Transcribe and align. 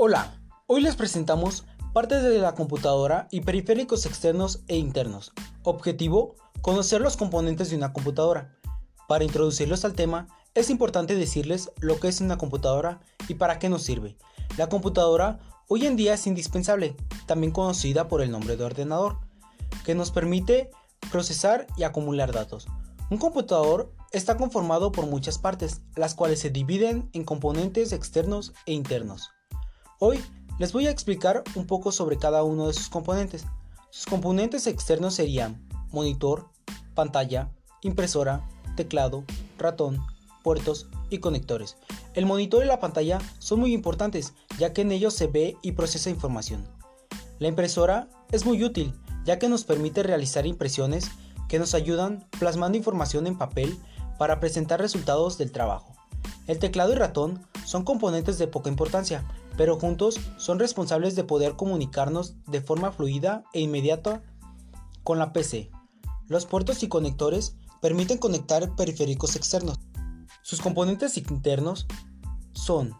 Hola, 0.00 0.40
hoy 0.68 0.80
les 0.80 0.94
presentamos 0.94 1.64
partes 1.92 2.22
de 2.22 2.38
la 2.38 2.54
computadora 2.54 3.26
y 3.32 3.40
periféricos 3.40 4.06
externos 4.06 4.62
e 4.68 4.76
internos. 4.76 5.32
Objetivo, 5.64 6.36
conocer 6.62 7.00
los 7.00 7.16
componentes 7.16 7.70
de 7.70 7.76
una 7.76 7.92
computadora. 7.92 8.56
Para 9.08 9.24
introducirlos 9.24 9.84
al 9.84 9.94
tema, 9.94 10.28
es 10.54 10.70
importante 10.70 11.16
decirles 11.16 11.72
lo 11.80 11.98
que 11.98 12.06
es 12.06 12.20
una 12.20 12.38
computadora 12.38 13.00
y 13.26 13.34
para 13.34 13.58
qué 13.58 13.68
nos 13.68 13.82
sirve. 13.82 14.16
La 14.56 14.68
computadora 14.68 15.40
hoy 15.66 15.84
en 15.84 15.96
día 15.96 16.14
es 16.14 16.28
indispensable, 16.28 16.94
también 17.26 17.50
conocida 17.50 18.06
por 18.06 18.22
el 18.22 18.30
nombre 18.30 18.56
de 18.56 18.62
ordenador, 18.62 19.18
que 19.84 19.96
nos 19.96 20.12
permite 20.12 20.70
procesar 21.10 21.66
y 21.76 21.82
acumular 21.82 22.30
datos. 22.30 22.68
Un 23.10 23.18
computador 23.18 23.92
está 24.12 24.36
conformado 24.36 24.92
por 24.92 25.06
muchas 25.06 25.38
partes, 25.38 25.80
las 25.96 26.14
cuales 26.14 26.38
se 26.38 26.50
dividen 26.50 27.10
en 27.14 27.24
componentes 27.24 27.90
externos 27.92 28.52
e 28.64 28.74
internos. 28.74 29.32
Hoy 30.00 30.20
les 30.60 30.72
voy 30.72 30.86
a 30.86 30.92
explicar 30.92 31.42
un 31.56 31.66
poco 31.66 31.90
sobre 31.90 32.18
cada 32.18 32.44
uno 32.44 32.68
de 32.68 32.72
sus 32.72 32.88
componentes. 32.88 33.44
Sus 33.90 34.06
componentes 34.06 34.68
externos 34.68 35.14
serían 35.14 35.60
monitor, 35.90 36.50
pantalla, 36.94 37.50
impresora, 37.82 38.48
teclado, 38.76 39.24
ratón, 39.58 40.00
puertos 40.44 40.86
y 41.10 41.18
conectores. 41.18 41.76
El 42.14 42.26
monitor 42.26 42.62
y 42.62 42.68
la 42.68 42.78
pantalla 42.78 43.18
son 43.40 43.58
muy 43.58 43.72
importantes 43.72 44.34
ya 44.56 44.72
que 44.72 44.82
en 44.82 44.92
ellos 44.92 45.14
se 45.14 45.26
ve 45.26 45.56
y 45.62 45.72
procesa 45.72 46.10
información. 46.10 46.64
La 47.40 47.48
impresora 47.48 48.08
es 48.30 48.46
muy 48.46 48.62
útil 48.62 48.94
ya 49.24 49.40
que 49.40 49.48
nos 49.48 49.64
permite 49.64 50.04
realizar 50.04 50.46
impresiones 50.46 51.10
que 51.48 51.58
nos 51.58 51.74
ayudan 51.74 52.24
plasmando 52.38 52.78
información 52.78 53.26
en 53.26 53.36
papel 53.36 53.76
para 54.16 54.38
presentar 54.38 54.80
resultados 54.80 55.38
del 55.38 55.50
trabajo. 55.50 55.96
El 56.46 56.60
teclado 56.60 56.92
y 56.92 56.96
ratón 56.96 57.44
son 57.66 57.82
componentes 57.82 58.38
de 58.38 58.46
poca 58.46 58.70
importancia, 58.70 59.26
pero 59.58 59.76
juntos 59.76 60.20
son 60.36 60.60
responsables 60.60 61.16
de 61.16 61.24
poder 61.24 61.56
comunicarnos 61.56 62.36
de 62.46 62.62
forma 62.62 62.92
fluida 62.92 63.42
e 63.52 63.60
inmediata 63.60 64.22
con 65.02 65.18
la 65.18 65.32
PC. 65.32 65.70
Los 66.28 66.46
puertos 66.46 66.84
y 66.84 66.88
conectores 66.88 67.56
permiten 67.82 68.18
conectar 68.18 68.76
periféricos 68.76 69.34
externos. 69.34 69.80
Sus 70.42 70.60
componentes 70.60 71.16
internos 71.16 71.88
son 72.52 72.94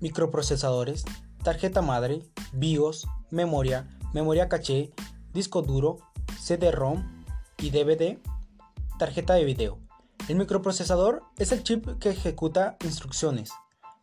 microprocesadores, 0.00 1.04
tarjeta 1.42 1.82
madre, 1.82 2.22
BIOS, 2.52 3.08
memoria, 3.30 3.88
memoria 4.12 4.48
caché, 4.48 4.92
disco 5.32 5.62
duro, 5.62 5.98
CD-ROM 6.40 7.24
y 7.58 7.70
DVD, 7.70 8.20
tarjeta 9.00 9.34
de 9.34 9.44
video. 9.44 9.80
El 10.28 10.36
microprocesador 10.36 11.24
es 11.38 11.50
el 11.50 11.64
chip 11.64 11.98
que 11.98 12.10
ejecuta 12.10 12.76
instrucciones. 12.84 13.50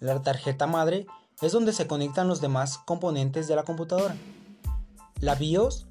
La 0.00 0.20
tarjeta 0.22 0.66
madre 0.66 1.06
es 1.40 1.52
donde 1.52 1.72
se 1.72 1.86
conectan 1.86 2.28
los 2.28 2.40
demás 2.40 2.78
componentes 2.78 3.48
de 3.48 3.56
la 3.56 3.64
computadora. 3.64 4.16
La 5.20 5.34
BIOS 5.34 5.86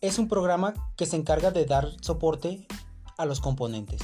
es 0.00 0.18
un 0.18 0.28
programa 0.28 0.74
que 0.96 1.06
se 1.06 1.16
encarga 1.16 1.50
de 1.50 1.64
dar 1.64 1.90
soporte 2.00 2.66
a 3.18 3.26
los 3.26 3.40
componentes. 3.40 4.00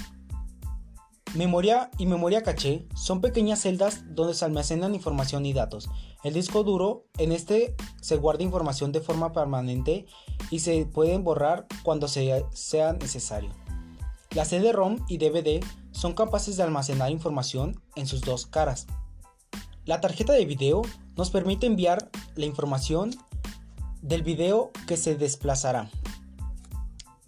Memoria 1.35 1.91
y 1.99 2.07
memoria 2.07 2.43
caché 2.43 2.87
son 2.95 3.21
pequeñas 3.21 3.61
celdas 3.61 4.05
donde 4.15 4.35
se 4.35 4.45
almacenan 4.45 4.95
información 4.95 5.45
y 5.45 5.53
datos. 5.53 5.89
El 6.25 6.35
disco 6.35 6.63
duro, 6.63 7.05
en 7.19 7.33
este 7.33 7.75
se 8.01 8.17
guarda 8.17 8.43
información 8.43 8.93
de 8.93 9.01
forma 9.01 9.33
permanente 9.33 10.07
y 10.51 10.61
se 10.61 10.87
pueden 10.87 11.25
borrar 11.25 11.67
cuando 11.83 12.09
sea 12.09 12.93
necesario. 12.95 13.51
La 14.31 14.45
CD-ROM 14.45 15.05
y 15.09 15.19
DVD 15.19 15.65
son 15.93 16.15
capaces 16.15 16.57
de 16.57 16.63
almacenar 16.63 17.11
información 17.11 17.83
en 17.97 18.07
sus 18.07 18.21
dos 18.23 18.47
caras. 18.47 18.87
La 19.87 20.01
tarjeta 20.01 20.33
de 20.33 20.45
video 20.45 20.83
nos 21.17 21.31
permite 21.31 21.67
enviar 21.67 22.11
la 22.35 22.45
información 22.45 23.15
del 24.03 24.25
video 24.25 24.73
que 24.89 24.97
se 24.97 25.15
desplazará. 25.15 25.89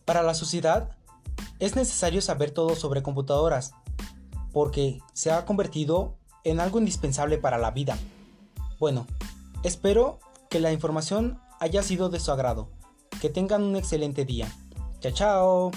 Para 0.05 0.23
la 0.23 0.35
sociedad 0.35 0.91
es 1.61 1.77
necesario 1.77 2.21
saber 2.21 2.51
todo 2.51 2.75
sobre 2.75 3.03
computadoras 3.03 3.73
porque 4.53 5.01
se 5.13 5.31
ha 5.31 5.45
convertido 5.45 6.17
en 6.43 6.59
algo 6.59 6.81
indispensable 6.81 7.39
para 7.39 7.59
la 7.59 7.71
vida. 7.71 7.97
Bueno, 8.81 9.07
espero 9.63 10.19
que 10.51 10.59
la 10.59 10.73
información 10.73 11.41
haya 11.61 11.85
sido 11.85 12.09
de 12.11 12.19
su 12.19 12.33
agrado. 12.33 12.71
Que 13.21 13.31
tengan 13.31 13.63
un 13.63 13.77
excelente 13.77 14.25
día. 14.25 14.51
Chao, 15.01 15.13
chao. 15.13 15.71